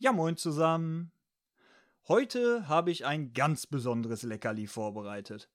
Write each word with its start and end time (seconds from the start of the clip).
Ja, 0.00 0.12
moin 0.12 0.36
zusammen. 0.36 1.10
Heute 2.06 2.68
habe 2.68 2.92
ich 2.92 3.04
ein 3.04 3.32
ganz 3.32 3.66
besonderes 3.66 4.22
Leckerli 4.22 4.68
vorbereitet. 4.68 5.50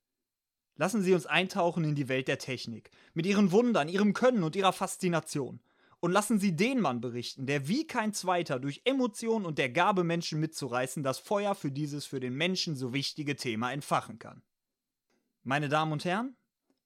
Lassen 0.75 1.01
Sie 1.01 1.13
uns 1.13 1.25
eintauchen 1.25 1.85
in 1.85 1.95
die 1.95 2.09
Welt 2.09 2.27
der 2.27 2.39
Technik, 2.39 2.91
mit 3.13 3.25
ihren 3.25 3.53
Wundern, 3.53 3.87
ihrem 3.87 4.11
Können 4.11 4.43
und 4.43 4.57
ihrer 4.57 4.73
Faszination. 4.73 5.61
Und 6.01 6.11
lassen 6.11 6.39
Sie 6.39 6.57
den 6.57 6.81
Mann 6.81 6.99
berichten, 6.99 7.45
der 7.45 7.69
wie 7.69 7.87
kein 7.87 8.11
zweiter 8.11 8.59
durch 8.59 8.81
Emotion 8.83 9.45
und 9.45 9.57
der 9.59 9.69
Gabe, 9.69 10.03
Menschen 10.03 10.41
mitzureißen, 10.41 11.03
das 11.03 11.19
Feuer 11.19 11.55
für 11.55 11.71
dieses 11.71 12.05
für 12.05 12.19
den 12.19 12.33
Menschen 12.33 12.75
so 12.75 12.91
wichtige 12.91 13.37
Thema 13.37 13.71
entfachen 13.71 14.19
kann. 14.19 14.43
Meine 15.43 15.69
Damen 15.69 15.93
und 15.93 16.03
Herren, 16.03 16.35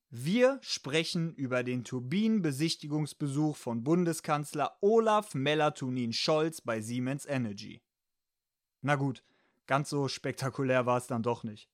wir 0.10 0.60
sprechen 0.62 1.34
über 1.36 1.64
den 1.64 1.84
Turbinenbesichtigungsbesuch 1.84 3.58
von 3.58 3.84
Bundeskanzler 3.84 4.78
Olaf 4.80 5.34
Melatonin 5.36 6.14
Scholz 6.14 6.62
bei 6.62 6.80
Siemens 6.80 7.26
Energy. 7.26 7.82
Na 8.82 8.96
gut, 8.96 9.22
ganz 9.66 9.90
so 9.90 10.08
spektakulär 10.08 10.86
war 10.86 10.98
es 10.98 11.08
dann 11.08 11.24
doch 11.24 11.44
nicht. 11.44 11.70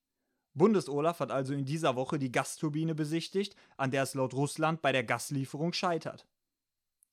Bundes-Olaf 0.55 1.19
hat 1.19 1.31
also 1.31 1.53
in 1.53 1.65
dieser 1.65 1.95
Woche 1.95 2.17
die 2.17 2.31
Gasturbine 2.31 2.95
besichtigt, 2.95 3.55
an 3.77 3.91
der 3.91 4.01
es 4.01 4.15
laut 4.15 4.33
Russland 4.33 4.81
bei 4.81 4.91
der 4.91 5.03
Gaslieferung 5.03 5.71
scheitert. 5.71 6.27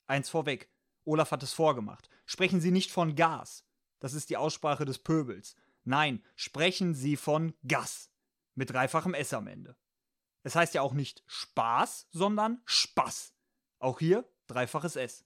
Eins 0.06 0.30
vorweg, 0.30 0.70
Olaf 1.04 1.32
hat 1.32 1.42
es 1.42 1.52
vorgemacht. 1.52 2.08
Sprechen 2.24 2.62
Sie 2.62 2.70
nicht 2.70 2.90
von 2.90 3.14
Gas. 3.14 3.66
Das 3.98 4.14
ist 4.14 4.30
die 4.30 4.38
Aussprache 4.38 4.86
des 4.86 4.98
Pöbels. 4.98 5.54
Nein, 5.84 6.22
sprechen 6.34 6.94
Sie 6.94 7.16
von 7.16 7.54
Gas. 7.66 8.10
Mit 8.54 8.70
dreifachem 8.70 9.12
S 9.12 9.34
am 9.34 9.46
Ende. 9.46 9.76
Es 10.42 10.54
heißt 10.54 10.74
ja 10.74 10.82
auch 10.82 10.94
nicht 10.94 11.22
Spaß, 11.26 12.08
sondern 12.10 12.60
Spaß. 12.64 13.34
Auch 13.78 13.98
hier 13.98 14.28
dreifaches 14.46 14.96
S. 14.96 15.24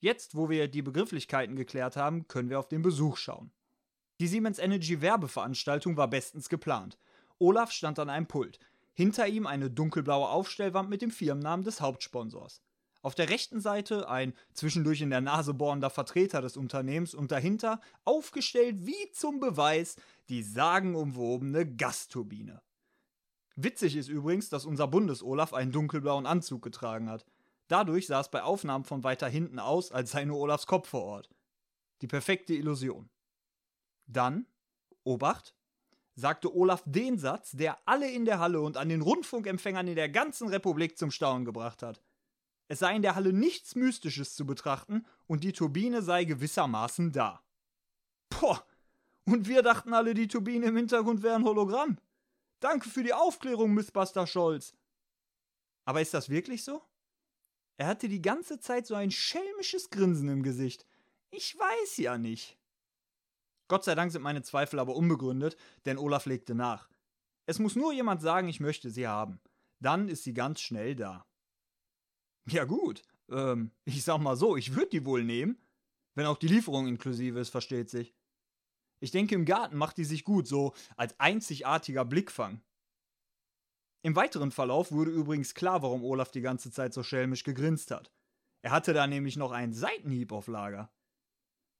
Jetzt, 0.00 0.36
wo 0.36 0.48
wir 0.48 0.68
die 0.68 0.82
Begrifflichkeiten 0.82 1.56
geklärt 1.56 1.96
haben, 1.96 2.28
können 2.28 2.50
wir 2.50 2.58
auf 2.58 2.68
den 2.68 2.82
Besuch 2.82 3.16
schauen. 3.16 3.50
Die 4.20 4.28
Siemens 4.28 4.58
Energy 4.58 5.00
Werbeveranstaltung 5.00 5.96
war 5.96 6.08
bestens 6.08 6.48
geplant. 6.48 6.98
Olaf 7.38 7.72
stand 7.72 7.98
an 7.98 8.10
einem 8.10 8.26
Pult. 8.26 8.58
Hinter 8.94 9.28
ihm 9.28 9.46
eine 9.46 9.70
dunkelblaue 9.70 10.28
Aufstellwand 10.28 10.90
mit 10.90 11.02
dem 11.02 11.10
Firmennamen 11.10 11.64
des 11.64 11.80
Hauptsponsors. 11.80 12.62
Auf 13.00 13.14
der 13.14 13.28
rechten 13.28 13.60
Seite 13.60 14.08
ein 14.08 14.34
zwischendurch 14.54 15.00
in 15.00 15.10
der 15.10 15.20
Nase 15.20 15.54
bohrender 15.54 15.90
Vertreter 15.90 16.42
des 16.42 16.56
Unternehmens 16.56 17.14
und 17.14 17.30
dahinter, 17.30 17.80
aufgestellt 18.04 18.86
wie 18.86 19.10
zum 19.12 19.38
Beweis, 19.38 19.96
die 20.28 20.42
sagenumwobene 20.42 21.76
Gasturbine. 21.76 22.60
Witzig 23.60 23.96
ist 23.96 24.08
übrigens, 24.08 24.48
dass 24.50 24.64
unser 24.64 24.86
Bundes-Olaf 24.86 25.52
einen 25.52 25.72
dunkelblauen 25.72 26.26
Anzug 26.26 26.62
getragen 26.62 27.10
hat. 27.10 27.26
Dadurch 27.66 28.06
sah 28.06 28.20
es 28.20 28.30
bei 28.30 28.44
Aufnahmen 28.44 28.84
von 28.84 29.02
weiter 29.02 29.28
hinten 29.28 29.58
aus, 29.58 29.90
als 29.90 30.12
sei 30.12 30.24
nur 30.24 30.38
Olafs 30.38 30.68
Kopf 30.68 30.88
vor 30.88 31.02
Ort. 31.02 31.28
Die 32.00 32.06
perfekte 32.06 32.54
Illusion. 32.54 33.10
Dann, 34.06 34.46
Obacht, 35.02 35.56
sagte 36.14 36.54
Olaf 36.54 36.84
den 36.86 37.18
Satz, 37.18 37.50
der 37.50 37.76
alle 37.84 38.08
in 38.08 38.26
der 38.26 38.38
Halle 38.38 38.60
und 38.60 38.76
an 38.76 38.88
den 38.88 39.02
Rundfunkempfängern 39.02 39.88
in 39.88 39.96
der 39.96 40.08
ganzen 40.08 40.46
Republik 40.46 40.96
zum 40.96 41.10
Staunen 41.10 41.44
gebracht 41.44 41.82
hat. 41.82 42.00
Es 42.68 42.78
sei 42.78 42.94
in 42.94 43.02
der 43.02 43.16
Halle 43.16 43.32
nichts 43.32 43.74
Mystisches 43.74 44.36
zu 44.36 44.46
betrachten 44.46 45.04
und 45.26 45.42
die 45.42 45.52
Turbine 45.52 46.02
sei 46.02 46.22
gewissermaßen 46.26 47.10
da. 47.10 47.42
Boah, 48.28 48.64
und 49.24 49.48
wir 49.48 49.62
dachten 49.62 49.94
alle, 49.94 50.14
die 50.14 50.28
Turbine 50.28 50.66
im 50.66 50.76
Hintergrund 50.76 51.24
wäre 51.24 51.34
ein 51.34 51.44
Hologramm. 51.44 51.98
Danke 52.60 52.88
für 52.88 53.02
die 53.02 53.14
Aufklärung, 53.14 53.74
Missbuster 53.74 54.26
Scholz. 54.26 54.74
Aber 55.84 56.00
ist 56.00 56.14
das 56.14 56.28
wirklich 56.28 56.64
so? 56.64 56.82
Er 57.76 57.86
hatte 57.86 58.08
die 58.08 58.20
ganze 58.20 58.58
Zeit 58.58 58.86
so 58.86 58.94
ein 58.94 59.10
schelmisches 59.10 59.90
Grinsen 59.90 60.28
im 60.28 60.42
Gesicht. 60.42 60.84
Ich 61.30 61.56
weiß 61.58 61.98
ja 61.98 62.18
nicht. 62.18 62.58
Gott 63.68 63.84
sei 63.84 63.94
Dank 63.94 64.10
sind 64.10 64.22
meine 64.22 64.42
Zweifel 64.42 64.78
aber 64.78 64.96
unbegründet, 64.96 65.56
denn 65.84 65.98
Olaf 65.98 66.26
legte 66.26 66.54
nach. 66.54 66.88
Es 67.46 67.58
muss 67.58 67.76
nur 67.76 67.92
jemand 67.92 68.20
sagen, 68.20 68.48
ich 68.48 68.60
möchte 68.60 68.90
sie 68.90 69.06
haben. 69.06 69.40
Dann 69.78 70.08
ist 70.08 70.24
sie 70.24 70.34
ganz 70.34 70.60
schnell 70.60 70.96
da. 70.96 71.24
Ja 72.46 72.64
gut, 72.64 73.02
ähm, 73.30 73.70
ich 73.84 74.02
sag 74.02 74.18
mal 74.18 74.36
so, 74.36 74.56
ich 74.56 74.74
würde 74.74 74.90
die 74.90 75.04
wohl 75.04 75.22
nehmen. 75.22 75.58
Wenn 76.14 76.26
auch 76.26 76.38
die 76.38 76.48
Lieferung 76.48 76.88
inklusive 76.88 77.38
ist, 77.38 77.50
versteht 77.50 77.90
sich. 77.90 78.14
Ich 79.00 79.10
denke, 79.10 79.34
im 79.34 79.44
Garten 79.44 79.76
macht 79.76 79.96
die 79.96 80.04
sich 80.04 80.24
gut, 80.24 80.46
so 80.46 80.74
als 80.96 81.18
einzigartiger 81.20 82.04
Blickfang. 82.04 82.60
Im 84.02 84.16
weiteren 84.16 84.50
Verlauf 84.50 84.92
wurde 84.92 85.10
übrigens 85.10 85.54
klar, 85.54 85.82
warum 85.82 86.04
Olaf 86.04 86.30
die 86.30 86.40
ganze 86.40 86.70
Zeit 86.70 86.94
so 86.94 87.02
schelmisch 87.02 87.44
gegrinst 87.44 87.90
hat. 87.90 88.12
Er 88.62 88.70
hatte 88.70 88.92
da 88.92 89.06
nämlich 89.06 89.36
noch 89.36 89.52
einen 89.52 89.72
Seitenhieb 89.72 90.32
auf 90.32 90.46
Lager. 90.46 90.90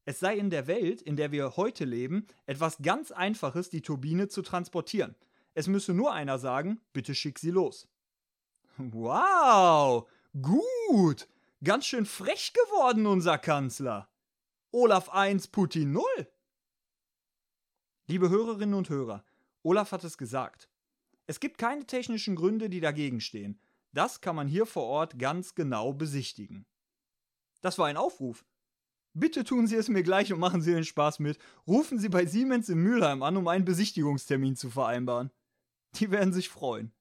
Es 0.04 0.20
sei 0.20 0.36
in 0.36 0.50
der 0.50 0.66
Welt, 0.66 1.02
in 1.02 1.16
der 1.16 1.32
wir 1.32 1.56
heute 1.56 1.84
leben, 1.84 2.26
etwas 2.46 2.78
ganz 2.78 3.10
Einfaches, 3.10 3.68
die 3.68 3.82
Turbine 3.82 4.28
zu 4.28 4.42
transportieren. 4.42 5.14
Es 5.54 5.66
müsse 5.66 5.92
nur 5.92 6.12
einer 6.12 6.38
sagen, 6.38 6.80
bitte 6.92 7.14
schick 7.14 7.38
sie 7.38 7.50
los. 7.50 7.88
Wow, 8.78 10.08
gut, 10.40 11.28
ganz 11.62 11.86
schön 11.86 12.06
frech 12.06 12.52
geworden, 12.52 13.06
unser 13.06 13.38
Kanzler. 13.38 14.08
Olaf 14.70 15.08
1, 15.08 15.48
Putin 15.48 15.92
0. 15.92 16.04
Liebe 18.10 18.30
Hörerinnen 18.30 18.74
und 18.74 18.88
Hörer, 18.88 19.22
Olaf 19.62 19.92
hat 19.92 20.02
es 20.02 20.16
gesagt. 20.16 20.70
Es 21.26 21.40
gibt 21.40 21.58
keine 21.58 21.84
technischen 21.84 22.36
Gründe, 22.36 22.70
die 22.70 22.80
dagegen 22.80 23.20
stehen. 23.20 23.60
Das 23.92 24.22
kann 24.22 24.34
man 24.34 24.48
hier 24.48 24.64
vor 24.64 24.84
Ort 24.84 25.18
ganz 25.18 25.54
genau 25.54 25.92
besichtigen. 25.92 26.64
Das 27.60 27.76
war 27.76 27.86
ein 27.86 27.98
Aufruf. 27.98 28.46
Bitte 29.12 29.44
tun 29.44 29.66
Sie 29.66 29.76
es 29.76 29.90
mir 29.90 30.02
gleich 30.02 30.32
und 30.32 30.40
machen 30.40 30.62
Sie 30.62 30.72
den 30.72 30.86
Spaß 30.86 31.18
mit. 31.18 31.38
Rufen 31.66 31.98
Sie 31.98 32.08
bei 32.08 32.24
Siemens 32.24 32.70
in 32.70 32.78
Mülheim 32.78 33.22
an, 33.22 33.36
um 33.36 33.46
einen 33.46 33.66
Besichtigungstermin 33.66 34.56
zu 34.56 34.70
vereinbaren. 34.70 35.30
Die 35.96 36.10
werden 36.10 36.32
sich 36.32 36.48
freuen. 36.48 36.94